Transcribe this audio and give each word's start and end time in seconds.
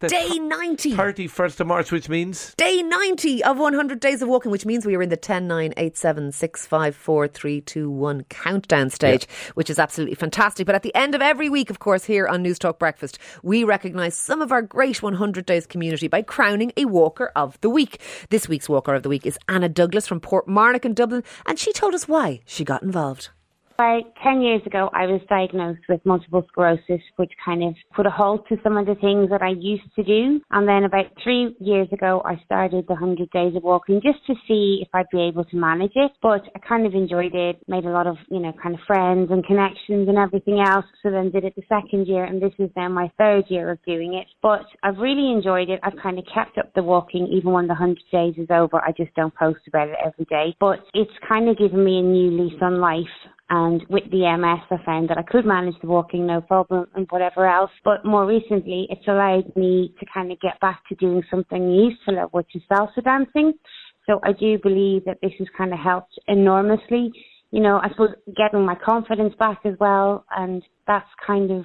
Day 0.00 0.38
90. 0.38 0.94
31st 0.94 1.60
of 1.60 1.66
March, 1.66 1.92
which 1.92 2.08
means 2.08 2.54
Day 2.56 2.82
90 2.82 3.44
of 3.44 3.58
100 3.58 4.00
days 4.00 4.22
of 4.22 4.28
walking, 4.28 4.50
which 4.50 4.66
means 4.66 4.84
we 4.84 4.96
are 4.96 5.02
in 5.02 5.08
the 5.08 5.16
10, 5.16 5.46
9, 5.46 5.72
8, 5.76 5.96
7, 5.96 6.32
6, 6.32 6.66
5, 6.66 6.96
4, 6.96 7.28
3, 7.28 7.60
2, 7.60 7.90
1 7.90 8.24
countdown 8.24 8.90
stage, 8.90 9.26
which 9.54 9.70
is 9.70 9.78
absolutely 9.78 10.14
fantastic. 10.14 10.66
But 10.66 10.74
at 10.74 10.82
the 10.82 10.94
end 10.94 11.14
of 11.14 11.22
every 11.22 11.48
week, 11.48 11.70
of 11.70 11.78
course, 11.78 12.04
here 12.04 12.26
on 12.26 12.42
News 12.42 12.58
Talk 12.58 12.78
Breakfast, 12.78 13.18
we 13.42 13.64
recognise 13.64 14.14
some 14.14 14.42
of 14.42 14.52
our 14.52 14.62
great 14.62 15.02
100 15.02 15.46
Days 15.46 15.66
community 15.66 16.08
by 16.08 16.22
crowning 16.22 16.72
a 16.76 16.84
Walker 16.86 17.30
of 17.36 17.60
the 17.60 17.70
Week. 17.70 18.00
This 18.30 18.48
week's 18.48 18.68
Walker 18.68 18.94
of 18.94 19.02
the 19.02 19.08
Week 19.08 19.24
is 19.24 19.38
Anna 19.48 19.68
Douglas 19.68 20.06
from 20.06 20.20
Portmarnock 20.20 20.84
in 20.84 20.94
Dublin, 20.94 21.22
and 21.46 21.58
she 21.58 21.72
told 21.72 21.94
us 21.94 22.08
why 22.08 22.40
she 22.44 22.64
got 22.64 22.82
involved. 22.82 23.30
About 23.76 24.04
10 24.22 24.40
years 24.40 24.62
ago, 24.66 24.88
I 24.92 25.06
was 25.06 25.20
diagnosed 25.28 25.80
with 25.88 26.00
multiple 26.06 26.46
sclerosis, 26.46 27.02
which 27.16 27.32
kind 27.44 27.64
of 27.64 27.74
put 27.92 28.06
a 28.06 28.10
halt 28.10 28.46
to 28.48 28.56
some 28.62 28.76
of 28.76 28.86
the 28.86 28.94
things 28.94 29.30
that 29.30 29.42
I 29.42 29.48
used 29.58 29.92
to 29.96 30.04
do. 30.04 30.40
And 30.52 30.68
then 30.68 30.84
about 30.84 31.06
three 31.24 31.56
years 31.58 31.88
ago, 31.90 32.22
I 32.24 32.40
started 32.44 32.84
the 32.86 32.94
100 32.94 33.30
Days 33.30 33.56
of 33.56 33.64
Walking 33.64 34.00
just 34.00 34.24
to 34.28 34.34
see 34.46 34.78
if 34.80 34.88
I'd 34.94 35.10
be 35.10 35.22
able 35.22 35.44
to 35.46 35.56
manage 35.56 35.90
it. 35.96 36.12
But 36.22 36.42
I 36.54 36.60
kind 36.60 36.86
of 36.86 36.94
enjoyed 36.94 37.34
it, 37.34 37.56
made 37.66 37.84
a 37.84 37.90
lot 37.90 38.06
of, 38.06 38.16
you 38.30 38.38
know, 38.38 38.52
kind 38.62 38.76
of 38.76 38.80
friends 38.86 39.32
and 39.32 39.44
connections 39.44 40.08
and 40.08 40.18
everything 40.18 40.60
else. 40.60 40.86
So 41.02 41.10
then 41.10 41.32
did 41.32 41.42
it 41.42 41.56
the 41.56 41.62
second 41.68 42.06
year, 42.06 42.22
and 42.22 42.40
this 42.40 42.54
is 42.60 42.70
now 42.76 42.88
my 42.88 43.10
third 43.18 43.46
year 43.48 43.72
of 43.72 43.78
doing 43.84 44.14
it. 44.14 44.28
But 44.40 44.66
I've 44.84 44.98
really 44.98 45.32
enjoyed 45.32 45.68
it. 45.68 45.80
I've 45.82 45.98
kind 46.00 46.20
of 46.20 46.24
kept 46.32 46.58
up 46.58 46.72
the 46.74 46.82
walking, 46.84 47.26
even 47.26 47.50
when 47.50 47.66
the 47.66 47.74
100 47.74 47.98
days 48.12 48.34
is 48.38 48.50
over. 48.50 48.76
I 48.76 48.92
just 48.96 49.12
don't 49.16 49.34
post 49.34 49.66
about 49.66 49.88
it 49.88 49.96
every 50.04 50.26
day. 50.26 50.54
But 50.60 50.78
it's 50.94 51.10
kind 51.28 51.48
of 51.48 51.58
given 51.58 51.84
me 51.84 51.98
a 51.98 52.02
new 52.02 52.40
lease 52.40 52.62
on 52.62 52.78
life 52.78 53.02
and 53.50 53.84
with 53.90 54.04
the 54.10 54.36
MS, 54.38 54.64
I 54.70 54.84
found 54.84 55.10
that 55.10 55.18
I 55.18 55.22
could 55.22 55.44
manage 55.44 55.74
the 55.82 55.86
walking 55.86 56.26
no 56.26 56.40
problem 56.40 56.86
and 56.94 57.06
whatever 57.10 57.46
else. 57.46 57.70
But 57.84 58.04
more 58.04 58.26
recently, 58.26 58.86
it's 58.88 59.06
allowed 59.06 59.54
me 59.54 59.94
to 60.00 60.06
kind 60.12 60.32
of 60.32 60.40
get 60.40 60.58
back 60.60 60.82
to 60.88 60.94
doing 60.94 61.22
something 61.30 61.70
useful, 61.70 62.16
which 62.32 62.48
is 62.54 62.62
salsa 62.70 63.04
dancing. 63.04 63.52
So 64.06 64.20
I 64.22 64.32
do 64.32 64.58
believe 64.62 65.04
that 65.04 65.18
this 65.22 65.32
has 65.38 65.48
kind 65.56 65.72
of 65.72 65.78
helped 65.78 66.18
enormously. 66.26 67.12
You 67.50 67.60
know, 67.60 67.80
I 67.82 67.90
suppose 67.90 68.10
getting 68.34 68.64
my 68.64 68.76
confidence 68.76 69.34
back 69.38 69.60
as 69.64 69.74
well. 69.78 70.24
And 70.34 70.62
that's 70.86 71.08
kind 71.26 71.50
of 71.50 71.64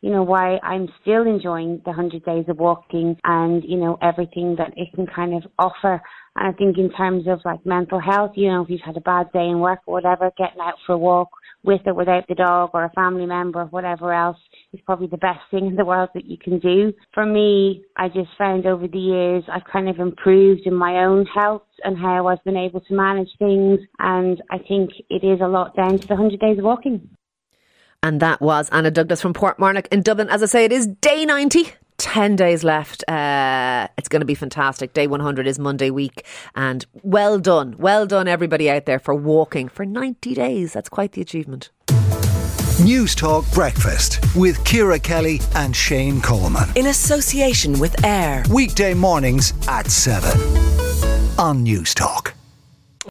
you 0.00 0.10
know, 0.10 0.22
why 0.22 0.58
I'm 0.62 0.88
still 1.02 1.26
enjoying 1.26 1.80
the 1.84 1.90
100 1.90 2.24
days 2.24 2.44
of 2.48 2.58
walking 2.58 3.16
and, 3.24 3.64
you 3.64 3.76
know, 3.76 3.98
everything 4.00 4.56
that 4.56 4.72
it 4.76 4.92
can 4.94 5.06
kind 5.06 5.34
of 5.34 5.50
offer. 5.58 6.00
And 6.36 6.48
I 6.48 6.52
think 6.56 6.78
in 6.78 6.90
terms 6.92 7.26
of 7.26 7.40
like 7.44 7.64
mental 7.66 8.00
health, 8.00 8.32
you 8.36 8.48
know, 8.48 8.62
if 8.62 8.70
you've 8.70 8.80
had 8.80 8.96
a 8.96 9.00
bad 9.00 9.32
day 9.32 9.46
in 9.48 9.58
work 9.58 9.80
or 9.86 9.94
whatever, 9.94 10.30
getting 10.38 10.60
out 10.60 10.74
for 10.86 10.92
a 10.92 10.98
walk 10.98 11.30
with 11.64 11.80
or 11.86 11.94
without 11.94 12.28
the 12.28 12.36
dog 12.36 12.70
or 12.74 12.84
a 12.84 12.90
family 12.90 13.26
member 13.26 13.62
or 13.62 13.66
whatever 13.66 14.12
else 14.12 14.38
is 14.72 14.80
probably 14.86 15.08
the 15.08 15.16
best 15.16 15.40
thing 15.50 15.66
in 15.66 15.74
the 15.74 15.84
world 15.84 16.10
that 16.14 16.26
you 16.26 16.38
can 16.38 16.60
do. 16.60 16.92
For 17.12 17.26
me, 17.26 17.82
I 17.96 18.08
just 18.08 18.30
found 18.38 18.66
over 18.66 18.86
the 18.86 18.98
years 18.98 19.42
I've 19.52 19.64
kind 19.64 19.88
of 19.88 19.98
improved 19.98 20.62
in 20.66 20.74
my 20.74 21.04
own 21.04 21.26
health 21.26 21.62
and 21.82 21.98
how 21.98 22.28
I've 22.28 22.44
been 22.44 22.56
able 22.56 22.80
to 22.82 22.94
manage 22.94 23.30
things. 23.38 23.80
And 23.98 24.40
I 24.50 24.58
think 24.58 24.90
it 25.10 25.24
is 25.24 25.40
a 25.40 25.48
lot 25.48 25.74
down 25.74 25.98
to 25.98 26.06
the 26.06 26.14
100 26.14 26.38
days 26.38 26.58
of 26.58 26.64
walking. 26.64 27.08
And 28.02 28.20
that 28.20 28.40
was 28.40 28.68
Anna 28.70 28.90
Douglas 28.90 29.20
from 29.20 29.34
Portmarnock 29.34 29.88
in 29.90 30.02
Dublin. 30.02 30.28
As 30.28 30.42
I 30.42 30.46
say, 30.46 30.64
it 30.64 30.72
is 30.72 30.86
day 30.86 31.24
90. 31.24 31.72
10 31.98 32.36
days 32.36 32.62
left. 32.62 33.02
Uh, 33.08 33.88
it's 33.98 34.08
going 34.08 34.20
to 34.20 34.26
be 34.26 34.36
fantastic. 34.36 34.92
Day 34.92 35.08
100 35.08 35.48
is 35.48 35.58
Monday 35.58 35.90
week. 35.90 36.24
And 36.54 36.86
well 37.02 37.40
done. 37.40 37.74
Well 37.76 38.06
done, 38.06 38.28
everybody 38.28 38.70
out 38.70 38.86
there, 38.86 39.00
for 39.00 39.16
walking 39.16 39.68
for 39.68 39.84
90 39.84 40.32
days. 40.34 40.74
That's 40.74 40.88
quite 40.88 41.12
the 41.12 41.20
achievement. 41.20 41.70
News 42.80 43.16
Talk 43.16 43.50
Breakfast 43.50 44.20
with 44.36 44.64
Ciara 44.64 45.00
Kelly 45.00 45.40
and 45.56 45.74
Shane 45.74 46.20
Coleman 46.20 46.68
in 46.76 46.86
association 46.86 47.80
with 47.80 48.04
AIR. 48.04 48.44
Weekday 48.48 48.94
mornings 48.94 49.52
at 49.66 49.90
7 49.90 50.30
on 51.36 51.64
News 51.64 51.94
Talk. 51.94 52.37